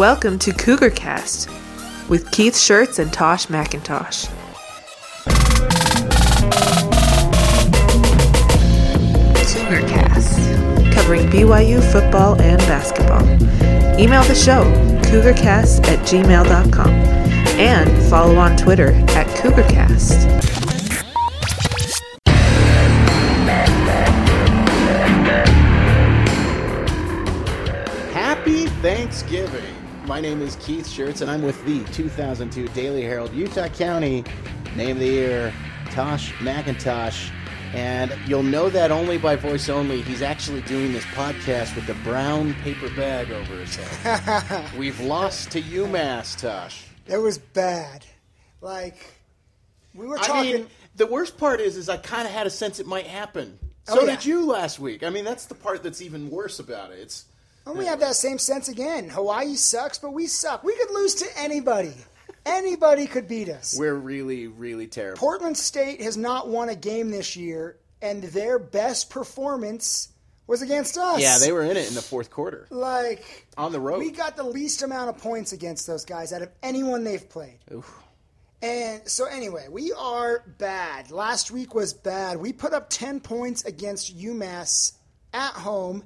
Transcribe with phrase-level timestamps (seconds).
[0.00, 1.50] Welcome to Cougar Cast
[2.08, 4.30] with Keith Shirts and Tosh McIntosh.
[9.52, 10.38] Cougar Cast,
[10.94, 13.22] covering BYU football and basketball.
[14.00, 14.64] Email the show,
[15.02, 16.88] cougarcast at gmail.com,
[17.60, 20.24] and follow on Twitter at CougarCast.
[28.14, 29.79] Happy Thanksgiving.
[30.10, 34.24] My name is Keith Schertz, and I'm with the 2002 Daily Herald, Utah County
[34.74, 35.54] Name of the Year,
[35.92, 37.30] Tosh McIntosh.
[37.74, 40.02] And you'll know that only by voice only.
[40.02, 44.68] He's actually doing this podcast with the brown paper bag over his head.
[44.76, 46.86] We've lost to UMass, Tosh.
[47.06, 48.04] It was bad.
[48.60, 48.96] Like
[49.94, 50.52] we were I talking.
[50.52, 50.66] mean,
[50.96, 53.60] the worst part is, is I kind of had a sense it might happen.
[53.86, 54.16] Oh, so Oh, yeah.
[54.16, 55.04] did you last week.
[55.04, 56.98] I mean, that's the part that's even worse about it.
[56.98, 57.26] It's
[57.66, 59.08] and we have that same sense again.
[59.08, 60.64] Hawaii sucks, but we suck.
[60.64, 61.94] We could lose to anybody.
[62.46, 63.76] Anybody could beat us.
[63.78, 65.18] we're really, really terrible.
[65.18, 70.08] Portland State has not won a game this year, and their best performance
[70.46, 71.20] was against us.
[71.20, 74.00] yeah, they were in it in the fourth quarter like on the road.
[74.00, 77.58] we got the least amount of points against those guys out of anyone they've played.
[78.62, 81.10] And so anyway, we are bad.
[81.10, 82.36] Last week was bad.
[82.38, 84.92] We put up 10 points against UMass
[85.32, 86.04] at home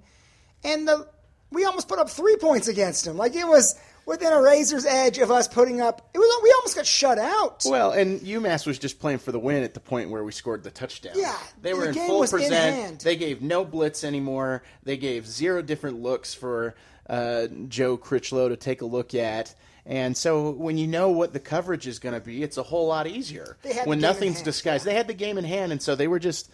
[0.62, 1.08] and the
[1.54, 3.16] we almost put up 3 points against them.
[3.16, 6.76] Like it was within a razor's edge of us putting up It was we almost
[6.76, 7.62] got shut out.
[7.64, 10.62] Well, and UMass was just playing for the win at the point where we scored
[10.62, 11.14] the touchdown.
[11.16, 12.98] Yeah, they were the in full was in.
[13.02, 14.62] They gave no blitz anymore.
[14.82, 16.74] They gave zero different looks for
[17.08, 19.54] uh, Joe Critchlow to take a look at.
[19.86, 22.86] And so when you know what the coverage is going to be, it's a whole
[22.86, 23.58] lot easier.
[23.62, 24.84] They had the when nothing's disguised.
[24.84, 26.50] They had the game in hand, and so they were just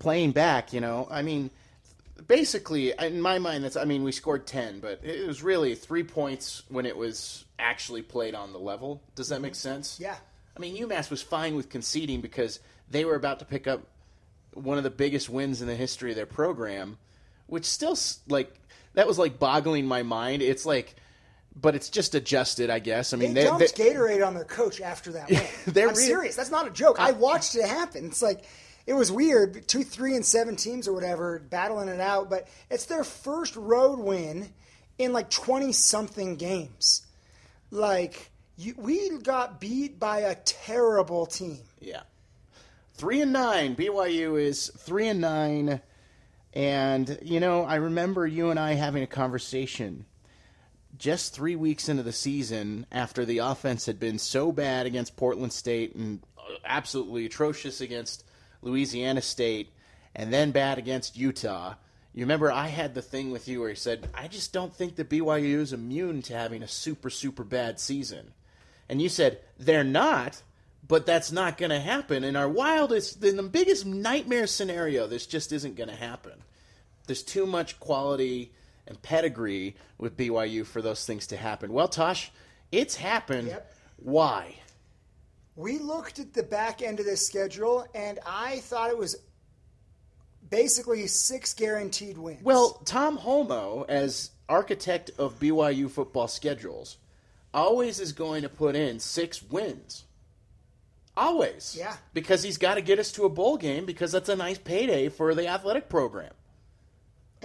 [0.00, 0.72] playing back.
[0.72, 1.50] You know, I mean,
[2.26, 6.04] basically, in my mind, that's I mean, we scored ten, but it was really three
[6.04, 9.02] points when it was actually played on the level.
[9.14, 9.42] Does that mm-hmm.
[9.42, 9.98] make sense?
[10.00, 10.16] Yeah.
[10.56, 12.58] I mean, UMass was fine with conceding because
[12.90, 13.82] they were about to pick up
[14.54, 16.98] one of the biggest wins in the history of their program,
[17.46, 17.96] which still
[18.28, 18.52] like
[18.94, 20.42] that was like boggling my mind.
[20.42, 20.96] It's like,
[21.54, 23.12] but it's just adjusted, I guess.
[23.12, 25.42] I mean, they, dumped they- Gatorade on their coach after that win.
[25.66, 26.34] They're I'm re- serious.
[26.34, 26.98] That's not a joke.
[26.98, 28.06] I watched it happen.
[28.06, 28.44] It's like
[28.88, 29.68] it was weird.
[29.68, 33.98] Two, three, and seven teams or whatever battling it out, but it's their first road
[33.98, 34.48] win
[34.96, 37.06] in like twenty something games.
[37.70, 41.58] Like you, we got beat by a terrible team.
[41.80, 42.00] Yeah.
[42.94, 43.76] Three and nine.
[43.76, 45.82] BYU is three and nine.
[46.54, 50.06] And, you know, I remember you and I having a conversation
[50.96, 55.52] just three weeks into the season after the offense had been so bad against Portland
[55.52, 58.24] State and uh, absolutely atrocious against
[58.62, 59.70] Louisiana State
[60.14, 61.74] and then bad against Utah.
[62.14, 64.96] You remember I had the thing with you where you said, I just don't think
[64.96, 68.32] that BYU is immune to having a super, super bad season.
[68.88, 70.42] And you said, they're not,
[70.86, 72.24] but that's not going to happen.
[72.24, 76.32] In our wildest, in the biggest nightmare scenario, this just isn't going to happen.
[77.06, 78.52] There's too much quality
[78.86, 81.72] and pedigree with BYU for those things to happen.
[81.72, 82.32] Well, Tosh,
[82.72, 83.48] it's happened.
[83.48, 83.74] Yep.
[83.96, 84.54] Why?
[85.58, 89.16] We looked at the back end of this schedule, and I thought it was
[90.48, 92.44] basically six guaranteed wins.
[92.44, 96.98] Well, Tom Holmoe, as architect of BYU football schedules,
[97.52, 100.04] always is going to put in six wins.
[101.16, 101.74] Always.
[101.76, 101.96] Yeah.
[102.14, 105.08] Because he's got to get us to a bowl game because that's a nice payday
[105.08, 106.34] for the athletic program.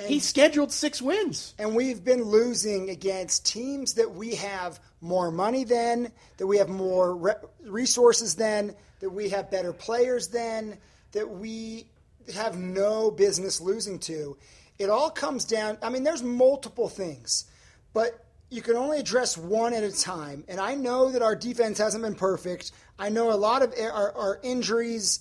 [0.02, 1.54] He scheduled six wins.
[1.60, 6.70] and we've been losing against teams that we have more money than, that we have
[6.70, 7.34] more re-
[7.64, 10.78] resources than, that we have better players than,
[11.12, 11.86] that we
[12.34, 14.38] have no business losing to.
[14.80, 15.78] It all comes down.
[15.82, 17.46] I mean, there's multiple things,
[17.94, 20.44] but you can only address one at a time.
[20.48, 22.72] And I know that our defense hasn't been perfect.
[22.98, 25.20] I know a lot of our, our injuries.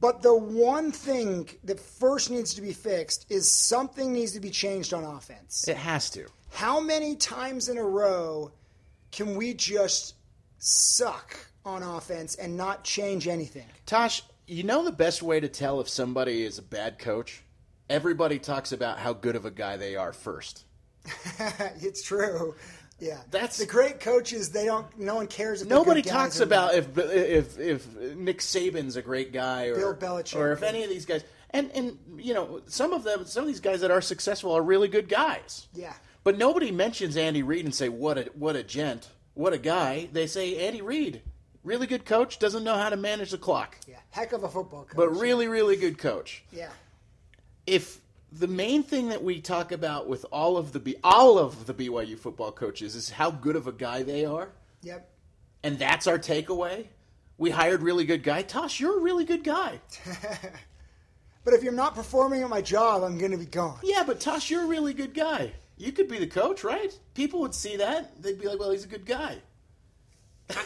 [0.00, 4.50] But the one thing that first needs to be fixed is something needs to be
[4.50, 5.66] changed on offense.
[5.66, 6.26] It has to.
[6.50, 8.52] How many times in a row
[9.10, 10.14] can we just
[10.58, 13.66] suck on offense and not change anything?
[13.86, 17.42] Tosh, you know the best way to tell if somebody is a bad coach?
[17.90, 20.64] Everybody talks about how good of a guy they are first.
[21.80, 22.54] it's true.
[23.00, 24.50] Yeah, That's- the great coaches.
[24.50, 24.86] They don't.
[24.98, 25.62] No one cares.
[25.62, 30.36] If Nobody talks about if if if Nick Saban's a great guy or Bill Belichick.
[30.36, 33.46] or if any of these guys and and you know some of them some of
[33.46, 35.68] these guys that are successful are really good guys.
[35.74, 35.92] Yeah,
[36.24, 40.08] But nobody mentions Andy Reid and say what a what a gent, what a guy.
[40.12, 41.22] They say Andy Reid,
[41.62, 43.98] really good coach, doesn't know how to manage the clock, yeah.
[44.10, 44.96] Heck of a football coach.
[44.96, 46.42] but really really good coach.
[46.52, 46.70] yeah,
[47.64, 48.00] If
[48.32, 51.74] the main thing that we talk about with all of the B, all of the
[51.74, 54.50] BYU football coaches is how good of a guy they are,
[54.82, 55.08] Yep.
[55.62, 56.86] and that's our takeaway.
[57.38, 58.42] We hired really good guy.
[58.42, 59.80] Tosh, you're a really good guy.
[61.44, 63.78] But if you're not performing at my job, I'm going to be gone.
[63.82, 65.52] Yeah, but Tosh, you're a really good guy.
[65.78, 66.92] You could be the coach, right?
[67.14, 68.20] People would see that.
[68.20, 69.38] They'd be like, "Well, he's a good guy."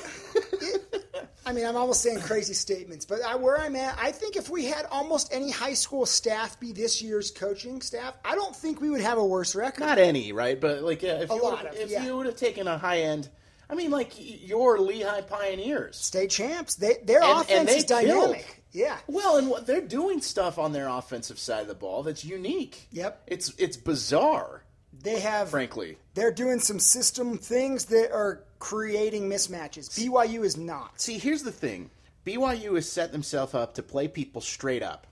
[1.45, 4.49] I mean, I'm almost saying crazy statements, but I, where I'm at, I think if
[4.49, 8.81] we had almost any high school staff be this year's coaching staff, I don't think
[8.81, 9.81] we would have a worse record.
[9.81, 10.59] Not any, right?
[10.61, 12.05] But like, yeah, if A you would've- of, if yeah.
[12.05, 13.29] you would have taken a high end,
[13.69, 15.97] I mean, like your Lehi Pioneers.
[15.97, 18.37] State champs, they, their And- offense and they is dynamic.
[18.45, 18.57] killed.
[18.71, 18.97] Yeah.
[19.09, 22.87] Well, and what they're doing stuff on their offensive side of the ball that's unique.
[22.93, 23.23] Yep.
[23.27, 24.63] It's it's bizarre,
[25.03, 25.99] They have frankly.
[26.15, 29.91] they're doing some system things that are creating mismatches.
[29.91, 31.01] BYU is not.
[31.01, 31.91] See, here's the thing.
[32.25, 35.09] BYU has set themselves up to play people straight up.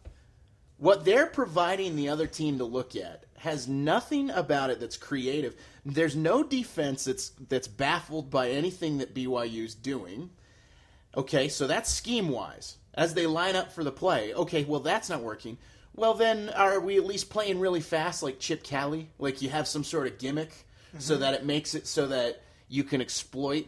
[0.78, 5.56] What they're providing the other team to look at has nothing about it that's creative.
[5.84, 10.30] There's no defense that's that's baffled by anything that BYU's doing.
[11.16, 12.76] Okay, so that's scheme wise.
[12.94, 15.58] As they line up for the play, okay, well that's not working.
[15.96, 19.08] Well then are we at least playing really fast like Chip Kelly?
[19.18, 20.52] Like you have some sort of gimmick
[21.00, 21.22] so mm-hmm.
[21.22, 23.66] that it makes it so that you can exploit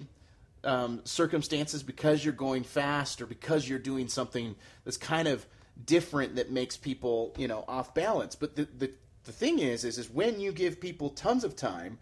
[0.65, 4.55] um, circumstances because you're going fast or because you're doing something
[4.85, 5.45] that's kind of
[5.85, 8.37] different that makes people you know off balance.
[8.37, 8.93] But the the,
[9.25, 11.99] the thing is, is is when you give people tons of time,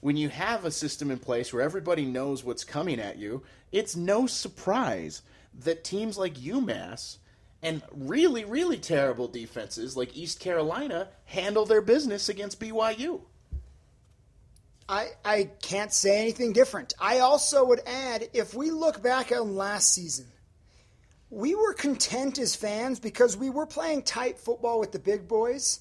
[0.00, 3.96] when you have a system in place where everybody knows what's coming at you, it's
[3.96, 5.22] no surprise
[5.60, 7.18] that teams like UMass
[7.62, 13.20] and really really terrible defenses like East Carolina handle their business against BYU.
[14.90, 16.94] I, I can't say anything different.
[17.00, 20.26] I also would add if we look back on last season,
[21.30, 25.78] we were content as fans because we were playing tight football with the big boys.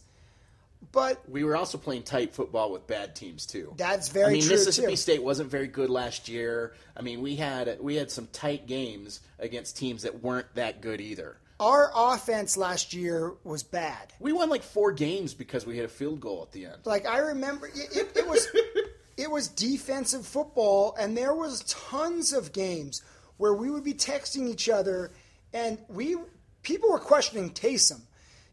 [0.91, 3.73] But We were also playing tight football with bad teams too.
[3.77, 4.95] That's very I mean, true, Mississippi too.
[4.95, 6.73] State wasn't very good last year.
[6.95, 11.01] I mean, we had we had some tight games against teams that weren't that good
[11.01, 11.37] either.
[11.59, 14.13] our offense last year was bad.
[14.19, 16.77] We won like four games because we hit a field goal at the end.
[16.85, 18.47] Like I remember, it, it, it was
[19.19, 23.01] it was defensive football, and there was tons of games
[23.35, 25.11] where we would be texting each other,
[25.53, 26.15] and we
[26.63, 27.99] people were questioning Taysom.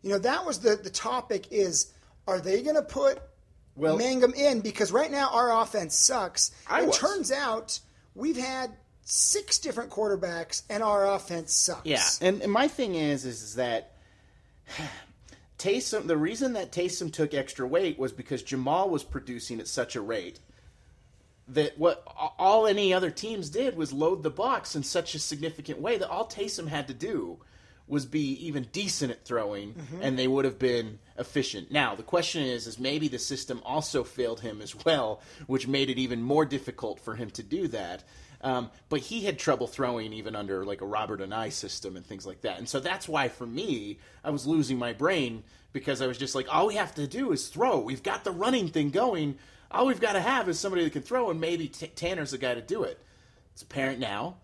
[0.03, 1.93] You know, that was the the topic: is
[2.27, 3.23] are they going to put
[3.77, 4.61] Well- Mangum in?
[4.61, 6.51] Because right now our offense sucks.
[6.69, 6.99] I it was.
[6.99, 7.79] turns out
[8.17, 8.73] we've had
[9.03, 11.87] six different quarterbacks, and our offense sucks.
[11.87, 13.93] Yeah, and, and my thing is, is, is that
[15.61, 16.09] Taysom.
[16.09, 20.01] The reason that Taysom took extra weight was because Jamal was producing at such a
[20.01, 20.41] rate
[21.49, 22.03] that what
[22.39, 26.11] all any other teams did was load the box in such a significant way that
[26.11, 27.39] all Taysom had to do
[27.89, 31.71] was be even decent at throwing, and they would have been efficient.
[31.71, 35.89] Now the question is, is maybe the system also failed him as well, which made
[35.89, 38.03] it even more difficult for him to do that.
[38.41, 42.27] Um, but he had trouble throwing even under like a Robert Anae system and things
[42.27, 46.07] like that, and so that's why for me I was losing my brain because I
[46.07, 47.79] was just like, all we have to do is throw.
[47.79, 49.39] We've got the running thing going.
[49.71, 52.39] All we've got to have is somebody that can throw, and maybe T- Tanner's the
[52.39, 53.01] guy to do it.
[53.53, 54.37] It's apparent now.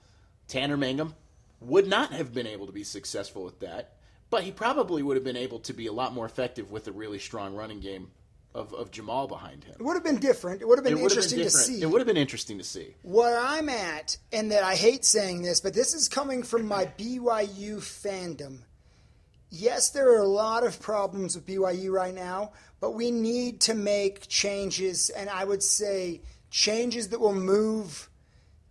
[0.49, 1.15] Tanner Mangum
[1.61, 3.95] would not have been able to be successful with that,
[4.31, 6.93] but he probably would have been able to be a lot more effective with a
[6.93, 8.11] really strong running game
[8.55, 9.77] of, of Jamal behind him.
[9.79, 10.61] It would have been different.
[10.61, 11.83] It would have been would have interesting been to see.
[11.83, 12.95] It would have been interesting to see.
[13.03, 16.87] Where I'm at, and that I hate saying this, but this is coming from my
[16.99, 18.59] BYU fandom.
[19.51, 22.53] Yes, there are a lot of problems with BYU right now,
[22.83, 26.21] but we need to make changes, and I would say
[26.51, 28.11] changes that will move,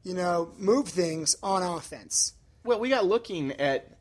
[0.04, 2.34] you know, move things on offense.
[2.66, 3.98] Well, we got looking at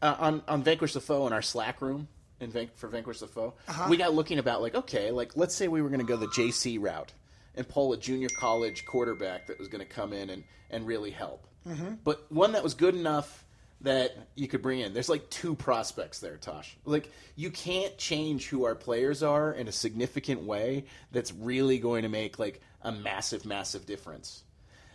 [0.00, 2.06] uh, on on Vanquish the Foe in our Slack room
[2.38, 3.54] in Van- for Vanquish the Foe.
[3.90, 6.28] We got looking about like okay, like let's say we were going to go the
[6.28, 7.12] JC route
[7.56, 11.10] and pull a junior college quarterback that was going to come in and and really
[11.10, 11.44] help,
[12.04, 13.44] but one that was good enough
[13.82, 14.94] that you could bring in.
[14.94, 16.76] There's like two prospects there, Tosh.
[16.84, 22.02] Like you can't change who our players are in a significant way that's really going
[22.02, 24.44] to make like a massive, massive difference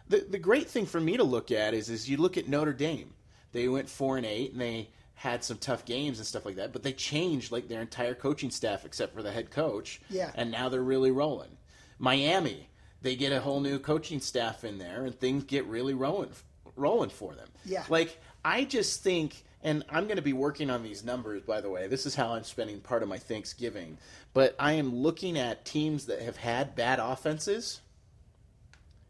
[0.10, 2.74] the the great thing for me to look at is is you look at Notre
[2.74, 3.14] Dame.
[3.52, 6.74] They went four and eight, and they had some tough games and stuff like that.
[6.74, 10.02] But they changed like their entire coaching staff except for the head coach.
[10.10, 10.32] Yeah.
[10.36, 11.58] and now they're really rolling.
[11.98, 12.70] Miami,
[13.02, 16.32] they get a whole new coaching staff in there, and things get really rolling
[16.76, 17.48] rolling for them.
[17.66, 17.84] Yeah.
[17.90, 19.44] like I just think.
[19.64, 21.88] And I'm going to be working on these numbers, by the way.
[21.88, 23.98] This is how I'm spending part of my Thanksgiving.
[24.34, 27.82] But I am looking at teams that have had bad offenses,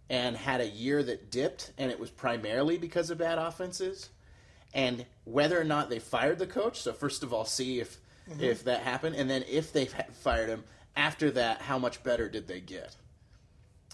[0.10, 4.10] and had a year that dipped, and it was primarily because of bad offenses,
[4.74, 6.82] and whether or not they fired the coach.
[6.82, 7.98] So first of all, see if
[8.29, 8.41] mm-hmm.
[8.41, 10.63] if that happened, and then if they fired him
[10.96, 12.96] after that, how much better did they get?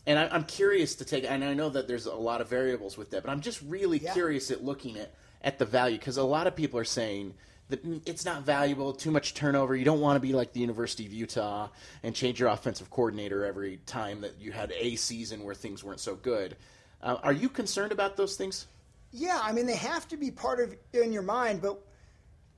[0.05, 2.97] And I, I'm curious to take, and I know that there's a lot of variables
[2.97, 4.13] with that, but I'm just really Yeah.
[4.13, 7.33] curious at looking at at the value because a lot of people are saying
[7.69, 9.75] that mm, it's not valuable, too much turnover.
[9.75, 11.69] You don't want to be like the University of Utah
[12.03, 15.99] and change your offensive coordinator every time that you had a season where things weren't
[15.99, 16.55] so good.
[17.01, 18.67] Uh, are you concerned about those things?
[19.11, 21.79] Yeah, I mean they have to be part of in your mind, but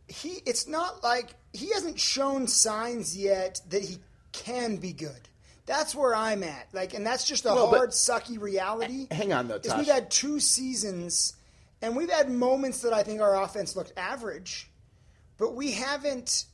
[0.08, 3.98] he it's not like he hasn't shown signs yet that he
[4.32, 5.20] can be good.
[5.66, 6.68] That's where I'm at.
[6.74, 9.08] Like and that's just a Well, hard sucky reality.
[9.12, 9.80] Hang on though, Is Tosh.
[9.80, 11.36] we've had two seasons
[11.86, 14.70] and we've had moments that I think our offense looked average,
[15.38, 16.46] but we haven't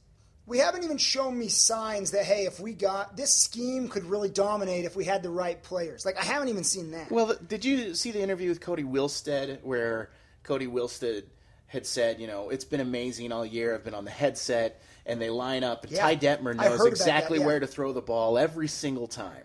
[0.47, 4.29] we haven't even shown me signs that hey, if we got this scheme could really
[4.29, 6.05] dominate if we had the right players.
[6.05, 7.11] Like I haven't even seen that.
[7.11, 10.09] Well, did you see the interview with Cody Wilstead where
[10.43, 11.23] Cody Wilstead
[11.67, 13.73] had said, you know, it's been amazing all year.
[13.73, 16.01] I've been on the headset, and they line up, and Yeah.
[16.01, 17.47] Ty Detmer knows exactly that, yeah.
[17.47, 19.43] where to throw the ball every single time.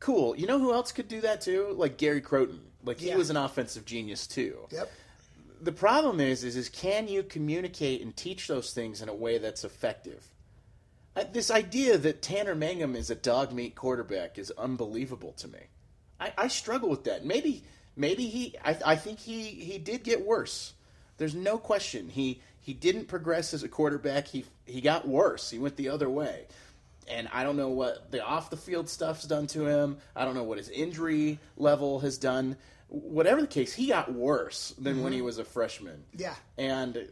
[0.00, 0.34] Cool.
[0.36, 1.72] You know who else could do that too?
[1.76, 2.58] Like Gary Crowton.
[2.82, 3.16] Like he Yeah.
[3.16, 4.66] was an offensive genius too.
[4.72, 4.90] yep.
[5.64, 9.38] The problem is, is, is can you communicate and teach those things in a way
[9.38, 10.22] that's effective?
[11.32, 15.60] This idea that Tanner Mangum is a dog meat quarterback is unbelievable to me.
[16.20, 17.24] I, I struggle with that.
[17.24, 17.62] Maybe,
[17.96, 18.56] maybe he.
[18.62, 20.74] I, I think he he did get worse.
[21.16, 22.10] There's no question.
[22.10, 24.26] He he didn't progress as a quarterback.
[24.26, 25.48] He he got worse.
[25.48, 26.44] He went the other way.
[27.08, 29.96] And I don't know what the off the field stuff's done to him.
[30.14, 32.56] I don't know what his injury level has done.
[32.88, 35.26] Whatever the case, he got worse than when he mm-hmm.
[35.26, 36.04] was a freshman.
[36.16, 36.34] Yeah.
[36.56, 37.08] And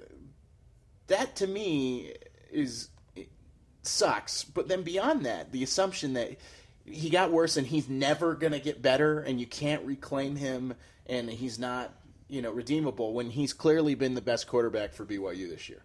[1.09, 2.13] that to me
[2.53, 2.89] is
[3.83, 4.45] sucks.
[4.45, 6.37] But then beyond that, the assumption that
[6.85, 10.75] he got worse and he's never going to get better and you can't reclaim him
[11.07, 11.93] and he's not,
[12.29, 15.83] you know, redeemable when he's clearly been the best quarterback for BYU this year.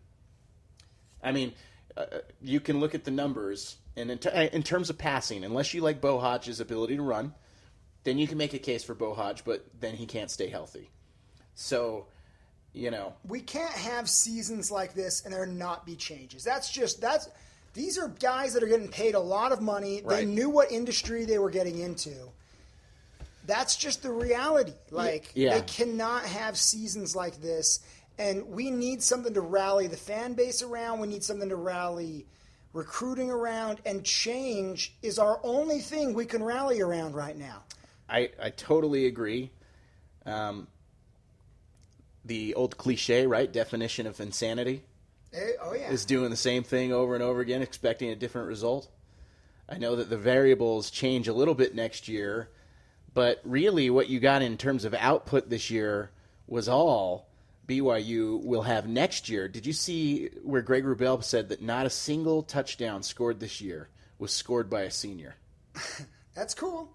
[1.23, 1.53] I mean,
[1.95, 4.97] uh, uh, you can look at the numbers and in, t- uh, in terms of
[4.97, 7.33] passing, unless you like Beau Hoge's ability to run,
[8.07, 10.89] then you can make a case for Beau Hoge, but then he can't stay healthy.
[11.55, 12.05] So,
[12.71, 16.41] you know, we can't have seasons like this and there not be changes.
[16.41, 17.27] That's just that's
[17.73, 20.01] these are guys that are getting paid a lot of money.
[20.07, 22.13] They knew what industry they were getting into.
[23.45, 24.71] That's just the reality.
[24.89, 25.55] Like Yeah.
[25.55, 27.81] they cannot have seasons like this
[28.17, 31.01] and we need something to rally the fan base around.
[31.01, 32.25] We need something to rally
[32.71, 37.63] recruiting around and change is our only thing we can rally around right now.
[38.09, 39.51] I, I totally agree.
[40.25, 40.67] Um,
[42.25, 43.51] the old cliche, right?
[43.51, 44.83] Definition of insanity
[45.33, 45.89] Eh, oh yeah.
[45.91, 48.89] is doing the same thing over and over again, expecting a different result.
[49.69, 52.49] I know that the variables change a little bit next year,
[53.13, 56.11] but really what you got in terms of output this year
[56.47, 57.27] was all
[57.67, 59.49] BYU will have next year.
[59.49, 63.89] Did you see where Greg Wrubell said that not a single touchdown scored this year
[64.19, 65.35] was scored by a senior?
[66.33, 66.89] That's cool.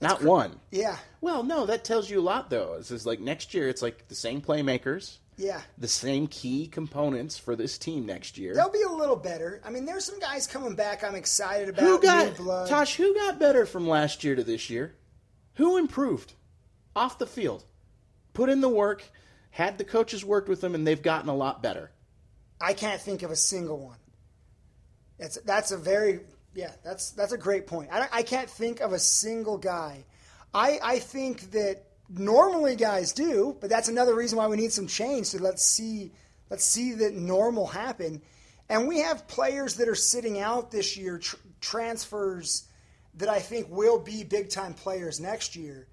[0.00, 0.60] Not one.
[0.70, 0.96] Yeah.
[1.20, 2.74] Well, no, that tells you a lot, though.
[2.78, 5.62] It's just like next year, it's like the same playmakers, Yeah.
[5.78, 8.54] the same key components for this team next year.
[8.54, 9.60] They'll be a little better.
[9.64, 11.02] I mean, there's some guys coming back.
[11.02, 11.82] I'm excited about.
[11.84, 12.36] Who got.
[12.68, 12.96] Tosh?
[12.96, 14.94] Who got better from last year to this year?
[15.54, 16.34] Who improved
[16.94, 17.64] off the field?
[18.34, 19.02] Put in the work.
[19.50, 21.90] Had the coaches worked with them, and they've gotten a lot better.
[22.60, 23.96] I can't think of a single one.
[25.18, 26.20] That's that's a very
[26.56, 26.72] yeah.
[26.82, 27.90] That's that's a great point.
[27.92, 30.04] I, I can't think of a single guy.
[30.54, 34.86] I I think that normally guys do, but that's another reason why we need some
[34.86, 35.26] change.
[35.26, 36.12] So let's see
[36.50, 38.22] let's see that normal happen.
[38.68, 42.64] And we have players that are sitting out this year, tr- transfers
[43.14, 45.86] that I think will be big time players next year.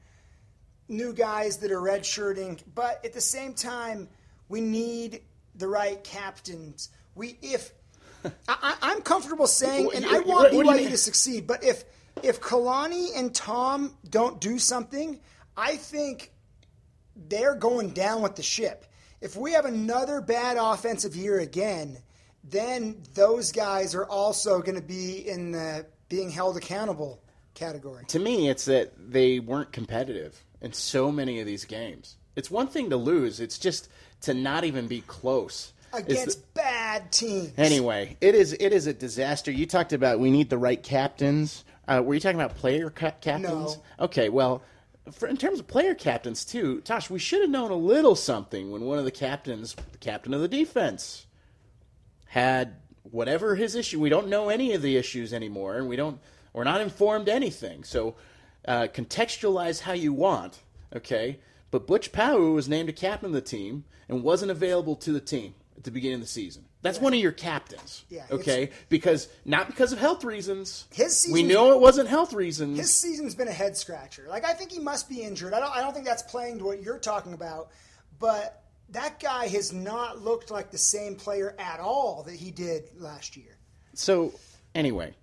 [0.87, 4.09] New guys that are redshirting, but at the same time,
[4.49, 5.21] we need
[5.55, 6.89] the right captains.
[7.15, 7.71] We if
[8.23, 11.63] I, I- I'm comfortable saying, and I want what do you BYU to succeed, but
[11.63, 11.83] if
[12.21, 15.19] if Kalani and Tom don't do something,
[15.57, 16.31] I think
[17.15, 18.85] they're going down with the ship.
[19.21, 21.97] If we have another bad offensive year again,
[22.43, 27.21] then those guys are also going to be in the being held accountable
[27.55, 28.05] category.
[28.07, 32.17] To me, it's that they weren't competitive in so many of these games.
[32.35, 33.89] It's one thing to lose; it's just
[34.21, 35.72] to not even be close.
[35.93, 37.53] Against bad teams.
[37.57, 39.51] Anyway, it is it is a disaster.
[39.51, 41.63] You talked about we need the right captains.
[41.87, 43.77] Uh, were you talking about player ca- captains?
[43.77, 43.83] No.
[43.99, 44.63] Okay, well,
[45.11, 48.71] for, in terms of player captains too, Tosh, we should have known a little something
[48.71, 51.27] when one of the captains, the captain of the defense,
[52.25, 53.99] had whatever his issue.
[53.99, 56.19] We don't know any of the issues anymore, and we don't.
[56.53, 57.83] We're not informed anything.
[57.83, 58.15] So
[58.67, 60.61] uh, contextualize how you want.
[60.95, 65.11] Okay, but Butch Pau'u was named a captain of the team and wasn't available to
[65.11, 66.65] the team at the beginning of the season.
[66.81, 68.03] That's one of your captains.
[68.09, 68.71] Yeah, Okay.
[68.89, 70.85] Because not because of health reasons.
[70.91, 72.77] His season- we know it wasn't health reasons.
[72.77, 74.25] His season's been a head scratcher.
[74.29, 75.53] Like I think he must be injured.
[75.53, 75.71] I don't.
[75.75, 77.69] I don't think that's playing to what you're talking about.
[78.19, 82.83] But that guy has not looked like the same player at all that he did
[82.97, 83.57] last year.
[83.95, 84.33] So,
[84.75, 85.15] anyway.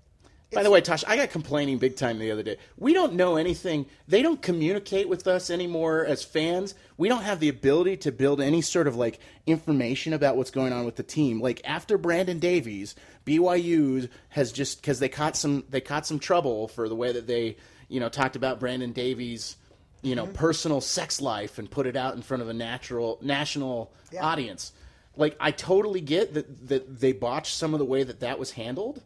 [0.53, 2.57] By the way, Tosh, I got complaining big time the other day.
[2.77, 3.87] We don't know anything.
[4.09, 6.75] They don't communicate with us anymore as fans.
[6.97, 10.73] We don't have the ability to build any sort of like information about what's going
[10.73, 11.41] on with the team.
[11.41, 16.67] Like after Brandon Davies, BYU has just because they caught some they caught some trouble
[16.67, 17.57] for the way that they
[17.89, 19.57] you know talked about Brandon Davies,
[20.03, 20.35] you know, mm-hmm.
[20.35, 24.25] personal sex life and put it out in front of a natural national Yeah.
[24.25, 24.73] audience.
[25.17, 28.51] Like I totally get that that they botched some of the way that that was
[28.53, 29.03] handled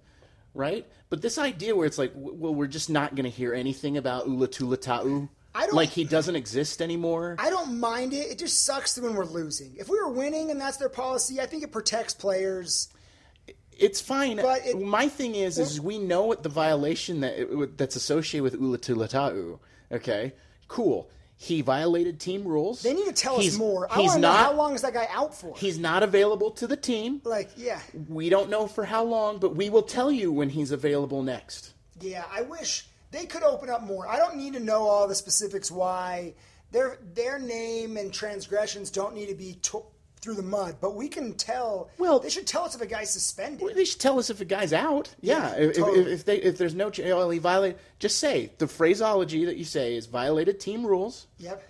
[0.55, 0.87] right?
[1.11, 4.27] But this idea where it's like, well, we're just not going to hear anything about
[4.27, 5.29] Ula Tolutau.
[5.55, 7.37] I don't- like he doesn't exist anymore.
[7.39, 8.31] I don't mind it.
[8.33, 9.77] It just sucks when we're losing.
[9.77, 12.89] If we were winning and that's their policy, I think it protects players.
[13.77, 14.37] it's fine.
[14.37, 18.45] But it- My thing is, is we know what the violation that it, that's associated
[18.45, 19.59] with Ula Tolutau.
[19.91, 20.33] Okay,
[20.69, 21.11] cool.
[21.45, 22.81] He violated team rules.
[22.81, 23.87] They need to tell He's- us more.
[23.93, 24.39] I He's want to know not.
[24.47, 25.55] how long is that guy out for?
[25.57, 27.21] He's not available to the team.
[27.25, 30.71] like, yeah, We don't know for how long, but we will tell you when he's
[30.71, 31.75] available next.
[32.01, 32.25] yeah.
[32.33, 34.09] I wish they could open up more.
[34.09, 36.33] I don't need to know all the specifics why
[36.73, 39.85] their their name and transgressions don't need to be to-
[40.25, 40.77] through the mud.
[40.81, 41.91] But we can tell.
[41.99, 43.77] Well- they should tell us if a guy's suspended.
[43.77, 45.15] They should tell us if a guy's out.
[45.21, 46.13] Yeah, Yeah, if, if, totally.
[46.13, 47.79] if they if there's no ch- well, he violated.
[47.99, 51.27] Just say the phraseology that you say is violated team rules.
[51.39, 51.63] Yep.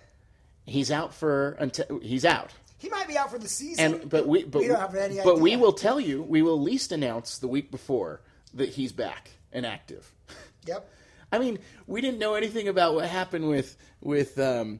[0.65, 2.51] He's out for until he's out.
[2.77, 3.93] He might be out for the season.
[3.95, 6.23] And but we but we don't have any but we will tell you.
[6.23, 8.21] We will at least announce the week before
[8.53, 10.11] that he's back and active.
[10.67, 10.89] Yep.
[11.31, 14.79] I mean, we didn't know anything about what happened with with um,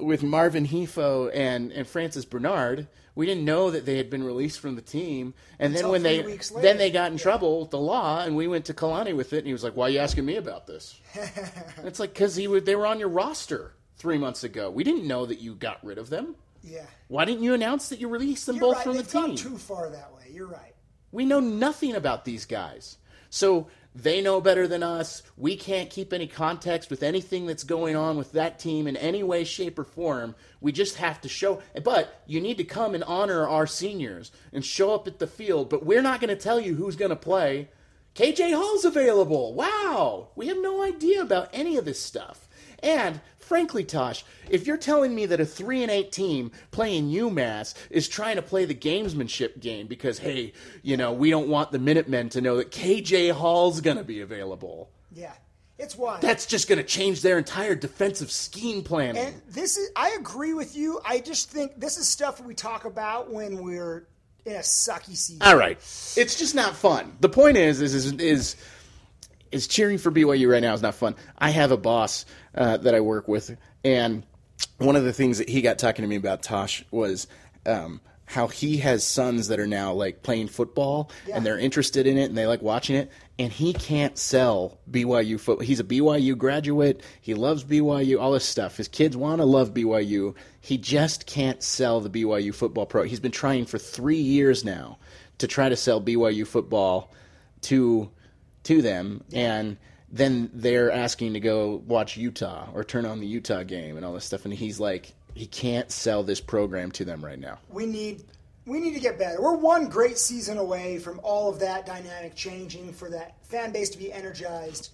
[0.00, 2.88] with Marvin Hefo and and Francis Bernard.
[3.14, 6.22] We didn't know that they had been released from the team, and then when they
[6.60, 9.38] then they got in trouble with the law, and we went to Kalani with it,
[9.38, 10.98] and he was like, "Why are you asking me about this?"
[11.84, 14.70] it's like because he would they were on your roster three months ago.
[14.70, 16.36] We didn't know that you got rid of them.
[16.62, 16.86] Yeah.
[17.08, 18.84] Why didn't you announce that you released them You're both right.
[18.84, 19.36] from the They've gone team?
[19.36, 20.30] too far that way.
[20.32, 20.74] You're right.
[21.10, 22.96] We know nothing about these guys.
[23.30, 25.22] So they know better than us.
[25.36, 29.22] We can't keep any context with anything that's going on with that team in any
[29.22, 30.34] way, shape, or form.
[30.60, 31.60] We just have to show.
[31.84, 35.68] But you need to come and honor our seniors and show up at the field.
[35.68, 37.68] But we're not going to tell you who's going to play.
[38.14, 39.54] KJ Hall's available.
[39.54, 40.28] Wow.
[40.36, 42.48] We have no idea about any of this stuff.
[42.82, 47.74] And frankly, Tosh, if you're telling me that a three and eight team playing UMass
[47.90, 50.52] is trying to play the gamesmanship game because hey,
[50.82, 54.90] you know, we don't want the Minutemen to know that KJ Hall's gonna be available.
[55.12, 55.32] Yeah.
[55.78, 56.20] It's wild.
[56.20, 59.24] That's just gonna change their entire defensive scheme planning.
[59.24, 61.00] And this is, I agree with you.
[61.04, 64.06] I just think this is stuff we talk about when we're
[64.44, 65.42] in a sucky season.
[65.42, 65.76] All right,
[66.16, 67.16] it's just not fun.
[67.20, 68.56] The point is, is, is, is,
[69.52, 71.14] is cheering for BYU right now is not fun.
[71.38, 74.24] I have a boss uh, that I work with, and
[74.78, 77.26] one of the things that he got talking to me about, Tosh, was
[77.66, 81.36] um, how he has sons that are now like playing football Yeah.
[81.36, 85.38] and they're interested in it and they like watching it, and he can't sell BYU
[85.40, 85.64] football.
[85.66, 87.02] He's a BYU graduate.
[87.20, 88.76] He loves BYU, all this stuff.
[88.76, 90.34] His kids want to love BYU.
[90.60, 93.02] He just can't sell the BYU football pro.
[93.02, 94.98] He's been trying for three years now
[95.38, 97.10] to try to sell BYU football
[97.62, 98.10] to
[98.64, 99.76] to them, and
[100.10, 104.12] then they're asking to go watch Utah or turn on the Utah game and all
[104.12, 107.58] this stuff, and he's like, he can't sell this program to them right now.
[107.70, 108.24] we need
[108.64, 109.42] we need to get better.
[109.42, 113.90] We're one great season away from all of that dynamic changing for that fan base
[113.90, 114.90] to be energized,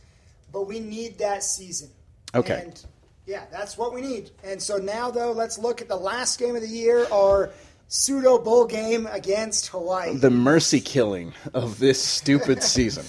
[0.53, 1.91] but we need that season.
[2.35, 2.63] Okay.
[2.65, 2.83] And
[3.27, 4.31] yeah, that's what we need.
[4.43, 7.51] And so now though, let's look at the last game of the year, our
[7.89, 10.17] pseudo bowl game against Hawaii.
[10.17, 13.05] the mercy killing of this stupid season.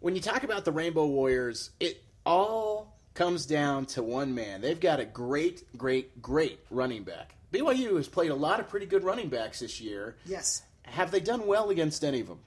[0.00, 4.62] When you talk about the Rainbow Warriors, it all comes down to one man.
[4.62, 7.34] They've got a great, great, great running back.
[7.52, 10.16] BYU has played a lot of pretty good running backs this year.
[10.24, 10.62] yes.
[10.84, 12.40] Have they done well against any of them?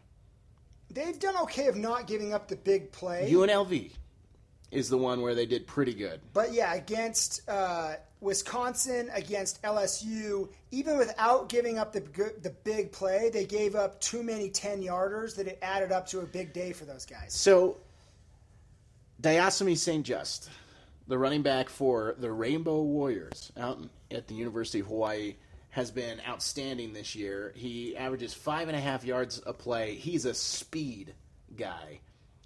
[0.90, 3.30] They've done okay of not giving up the big play.
[3.32, 3.92] UNLV
[4.74, 6.20] is the one where they did pretty good.
[6.34, 12.02] But yeah, against uh, Wisconsin, against LSU, even without giving up the
[12.42, 16.20] the big play, they gave up too many ten yarders that it added up to
[16.20, 17.34] a big day for those guys.
[17.34, 17.78] So,
[19.22, 20.06] Diocemy St.
[20.06, 20.50] Juste,
[21.08, 23.80] the running back for the Rainbow Warriors out
[24.12, 25.36] at the University of Hawaii,
[25.70, 27.52] has been outstanding this year.
[27.56, 29.96] He averages five and a half yards a play.
[29.96, 31.14] He's a speed
[31.58, 32.00] guy.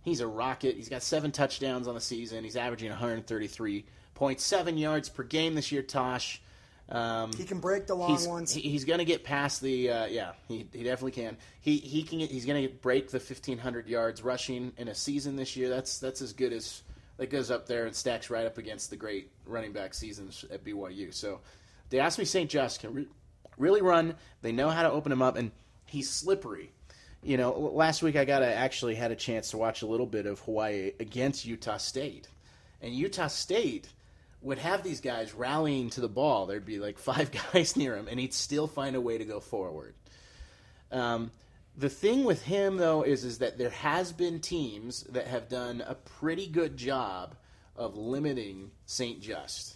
[0.08, 0.78] He's a rocket.
[0.78, 2.46] He's got seven touchdowns on the season.
[2.46, 6.42] He's averaging 133.7 yards per game this year, Tosh.
[6.88, 8.54] Um, He can break the long he's, ones.
[8.54, 12.04] he- he's going to get past the uh, yeah he, he definitely can he he
[12.04, 15.68] can get, he's going to break the 1500 yards rushing in a season this year
[15.68, 16.84] that's that's as good as
[17.18, 20.64] that goes up there and stacks right up against the great running back seasons at
[20.64, 21.42] BYU so
[21.90, 22.50] Diocemy St.
[22.50, 23.08] Juste can re-
[23.58, 25.52] really run they know how to open him up and
[25.86, 26.72] he's slippery
[27.28, 30.06] you know last week I got to actually had a chance to watch a little
[30.06, 32.28] bit of Hawaii against Utah State
[32.82, 33.90] and Utah State
[34.42, 36.46] would have these guys rallying to the ball.
[36.46, 39.40] There'd be like five guys near him, and he'd still find a way to go
[39.40, 39.94] forward.
[40.92, 41.32] Um,
[41.78, 45.84] the thing with him, though, is is that there has been teams that have done
[45.86, 47.36] a pretty good job
[47.76, 49.76] of limiting Saint Juste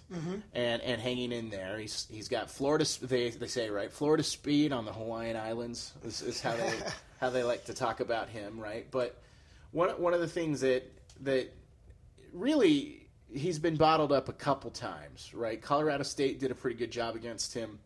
[0.54, 1.78] and and hanging in there.
[1.78, 2.86] He's he's got Florida.
[3.02, 6.74] They they say right Florida speed on the Hawaiian Islands is, is how they
[7.22, 8.88] how they like to talk about him, right?
[8.90, 9.22] But
[9.72, 11.54] one one of the things that that
[12.34, 15.62] really he's been bottled up a couple times, right?
[15.62, 17.80] Colorado State did a pretty good job against him,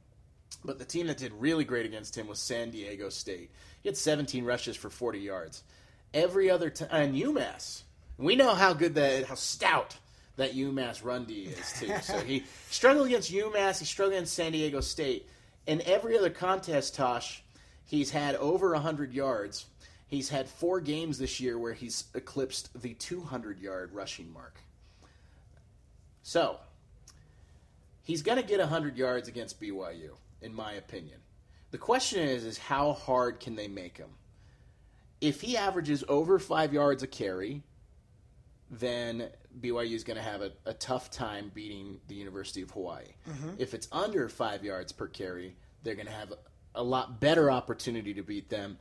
[0.64, 3.52] but the team that did really great against him was San Diego State.
[3.84, 5.64] He had 17 rushes for 40 yards.
[6.14, 7.84] Every other time, and UMass,
[8.18, 9.98] we know how good that, how stout
[10.38, 11.94] that UMass run D is too.
[12.02, 15.28] So he struggled against UMass, he struggled against San Diego State,
[15.68, 17.44] and every other contest, Tosh,
[17.86, 19.66] he's had over 100 yards.
[20.08, 24.56] He's had four games this year where he's eclipsed the 200 yard rushing mark.
[26.22, 26.60] So,
[28.04, 31.20] he's going to get 100 yards against BYU, in my opinion.
[31.72, 34.10] The question is, is how hard can they make him?
[35.22, 37.64] If he averages over five yards a carry,
[38.70, 43.04] then BYU is going to have a, a tough time beating the University of Hawaii.
[43.30, 43.50] Mm-hmm.
[43.58, 46.34] If it's under five yards per carry, they're going to have
[46.76, 48.78] a lot better opportunity to beat them.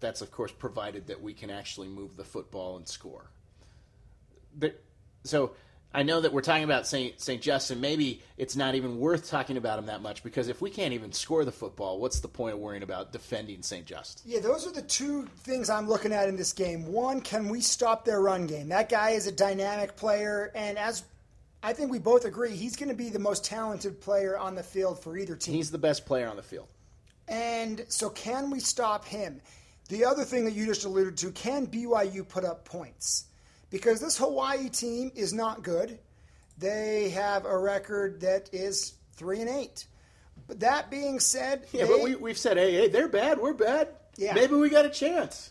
[0.00, 3.30] That's, of course, provided that we can actually move the football and score.
[4.58, 4.82] But,
[5.24, 5.52] so
[5.96, 7.18] I know that we're talking about St.
[7.18, 7.40] St.
[7.40, 7.80] Justin.
[7.80, 11.10] Maybe it's not even worth talking about him that much because if we can't even
[11.12, 13.86] score the football, what's the point of worrying about defending St.
[13.86, 14.20] Juste?
[14.26, 16.92] Yeah, those are the two things I'm looking at in this game.
[16.92, 18.68] One, can we stop their run game?
[18.68, 21.04] That guy is a dynamic player, and as
[21.62, 24.62] I think we both agree, he's going to be the most talented player on the
[24.62, 25.54] field for either team.
[25.54, 26.68] He's the best player on the field.
[27.28, 29.40] And so, can we stop him?
[29.88, 33.24] The other thing that you just alluded to can BYU put up points?
[33.70, 35.98] Because this Hawaii team is not good.
[36.58, 39.86] They have a record that is three and eight.
[40.46, 43.52] But that being said, Yeah, they- but we, we've said, hey, hey, they're bad, we're
[43.54, 43.88] bad.
[44.16, 44.34] Yeah.
[44.34, 45.50] Maybe we got a chance.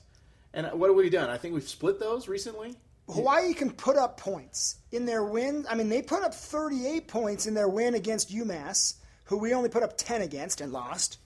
[0.53, 1.29] And what have we done?
[1.29, 2.75] I think we've split those recently.
[3.09, 5.65] Hawaii can put up points in their win.
[5.69, 9.69] I mean, they put up 38 points in their win against UMass, who we only
[9.69, 11.19] put up 10 against and lost.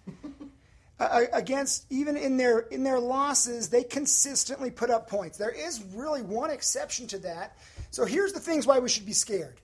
[0.99, 5.37] Against even in their in their losses, they consistently put up points.
[5.37, 7.57] There is really one exception to that.
[7.91, 9.59] So here's the things why we should be scared.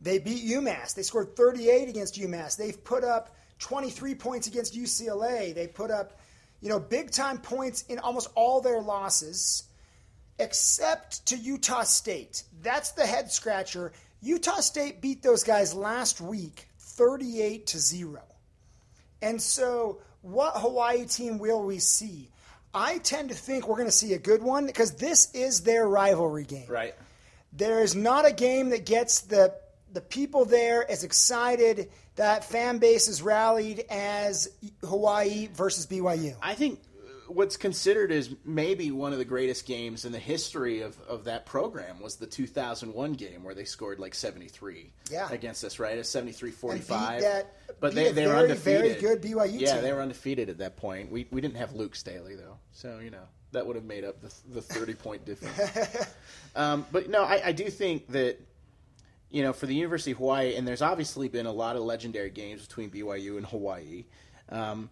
[0.00, 0.94] They beat UMass.
[0.94, 2.56] They scored 38 against UMass.
[2.56, 5.54] They've put up 23 points against UCLA.
[5.54, 6.18] They put up,
[6.60, 9.64] you know, big time points in almost all their losses
[10.38, 12.42] except to Utah State.
[12.62, 13.92] That's the head scratcher.
[14.20, 18.22] Utah State beat those guys last week 38 to 0.
[19.22, 22.30] And so, what Hawaii team will we see?
[22.72, 25.86] I tend to think we're going to see a good one because this is their
[25.86, 26.66] rivalry game.
[26.68, 26.94] Right.
[27.52, 29.54] There is not a game that gets the
[29.92, 34.48] the people there as excited, that fan base is rallied as
[34.82, 36.34] Hawaii versus BYU.
[36.42, 36.80] I think
[37.28, 41.46] what's considered as maybe one of the greatest games in the history of, of that
[41.46, 45.28] program was the 2001 game where they scored like 73 Yeah.
[45.30, 45.98] against us, right?
[45.98, 47.18] A 73 And 45.
[47.18, 49.00] beat that- but they, they were undefeated.
[49.00, 49.82] very good BYU Yeah, team.
[49.82, 51.10] they were undefeated at that point.
[51.10, 52.56] We, we didn't have Luke Staley, though.
[52.72, 56.06] So, you know, that would have made up the, the 30 point difference.
[56.56, 58.38] um, but no, I, I do think that
[59.30, 62.30] you know, for the University of Hawaii, and there's obviously been a lot of legendary
[62.30, 64.04] games between BYU and Hawaii.
[64.48, 64.90] Um,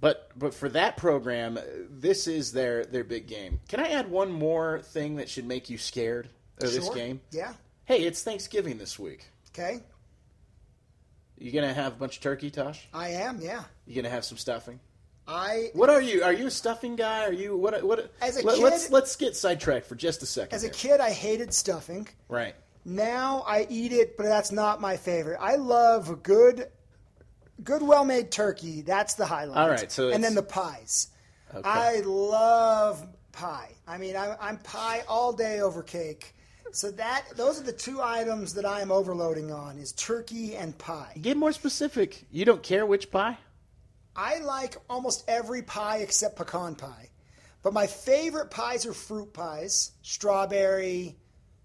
[0.00, 3.60] but but for that program, uh, this is their their big game.
[3.68, 6.28] Can I add one more thing that should make you scared
[6.60, 7.20] of this game?
[7.30, 7.52] Yeah.
[7.84, 9.26] Hey, it's Thanksgiving this week.
[9.52, 9.80] Okay.
[11.38, 12.86] You gonna have a bunch of turkey, Tosh?
[12.92, 13.40] I am.
[13.40, 13.64] Yeah.
[13.86, 14.78] You gonna have some stuffing?
[15.26, 16.22] I What are you?
[16.22, 17.24] Are you a stuffing guy?
[17.24, 17.82] Are you what?
[17.82, 18.12] What?
[18.20, 20.54] As a let, kid- let's let's get sidetracked for just a second.
[20.54, 22.08] as a kid I hated stuffing.
[22.28, 22.54] right?
[22.84, 25.38] Now I eat it, but that's not my favorite.
[25.40, 26.68] I love a good,
[27.64, 28.82] good, well-made turkey.
[28.82, 29.58] That's the highlight.
[29.58, 31.08] All right, so and then the pies.
[31.64, 33.70] I love pie.
[33.86, 36.34] I mean, I'm, I'm pie all day over cake.
[36.72, 40.76] So that those are the two items that I am overloading on: is turkey and
[40.78, 41.16] pie.
[41.20, 42.24] Get more specific.
[42.30, 43.38] You don't care which pie?
[44.14, 47.10] I like almost every pie except pecan pie.
[47.62, 51.16] But my favorite pies are fruit pies strawberry,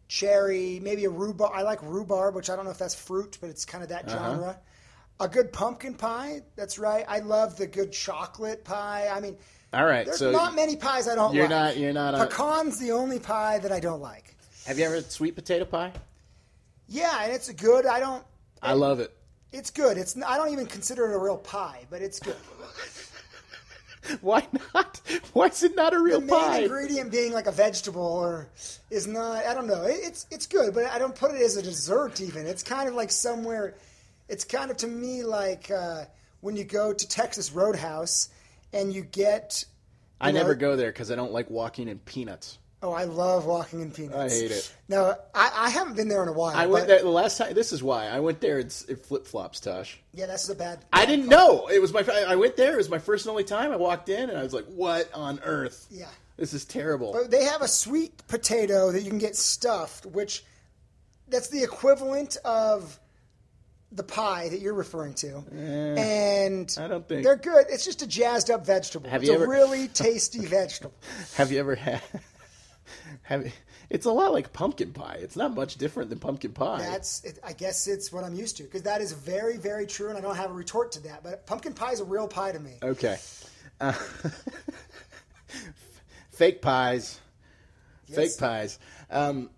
[0.08, 1.51] cherry, maybe a rhubarb.
[1.53, 4.08] I like rhubarb, which I don't know if that's fruit, but it's kind of that
[4.08, 4.17] uh-huh.
[4.17, 4.60] genre.
[5.19, 6.41] A good pumpkin pie.
[6.56, 7.06] That's right.
[7.08, 9.08] I love the good chocolate pie.
[9.12, 9.38] I mean,
[9.73, 11.49] All right, there's so not many pies I don't you're like.
[11.49, 12.28] not you're not a.
[12.28, 14.36] Pecan's the only pie that I don't like.
[14.65, 15.93] Have you ever had sweet potato pie?
[16.88, 17.86] Yeah, and it's good.
[17.86, 18.23] I don't.
[18.62, 19.15] I love it.
[19.54, 19.97] It's good.
[19.97, 20.21] It's.
[20.21, 22.36] I don't even consider it a real pie, but it's good.
[24.21, 25.01] Why not?
[25.34, 26.25] Why is it not a real pie?
[26.28, 26.60] the main pie?
[26.60, 28.49] ingredient being like a vegetable or
[28.91, 29.45] is not.
[29.45, 29.84] I don't know.
[29.84, 32.21] It, it's it's good, but I don't put it as a dessert.
[32.21, 33.75] Even it's kind of like somewhere.
[34.27, 36.05] It's kind of to me like uh,
[36.41, 38.29] when you go to Texas Roadhouse
[38.73, 39.63] and you get.
[40.19, 42.57] I know- never go there because I don't like walking in peanuts.
[42.83, 44.15] Oh, I love walking in peanuts.
[44.15, 44.75] I hate it.
[44.89, 46.55] No, I, I haven't been there in a while.
[46.55, 47.55] I went there the last time.
[47.55, 48.59] This is why I went there.
[48.59, 49.99] It's it flip flops, Tosh.
[50.13, 50.85] Yeah, that's a bad.
[50.93, 52.05] I didn't know it was my.
[52.27, 52.73] I went there.
[52.73, 53.71] It was my first and only time.
[53.71, 55.88] I walked in and I was like, "What on earth?
[55.89, 56.09] Yeah.
[56.38, 60.43] This is terrible." But they have a sweet potato that you can get stuffed, which
[61.27, 62.99] that's the equivalent of
[63.91, 65.38] the pie that you're referring to.
[65.52, 67.67] and Eh, I don't think- they're good.
[67.69, 69.10] It's just a jazzed up vegetable.
[69.10, 70.93] Have it's you a ever- really tasty vegetable.
[71.36, 72.02] Have you ever had?
[73.24, 73.52] Have you-
[73.89, 75.19] it's a lot like pumpkin pie.
[75.21, 76.80] It's not much different than pumpkin pie.
[76.80, 80.10] That's it, I guess it's what I'm used to because that is very very true,
[80.10, 81.24] and I don't have a retort to that.
[81.24, 82.74] But pumpkin pie is a real pie to me.
[82.82, 83.19] okay.
[83.80, 83.91] Uh,
[86.32, 87.19] fake pies.
[88.08, 88.15] Yes.
[88.17, 88.80] Fake pies.
[89.10, 89.50] Um,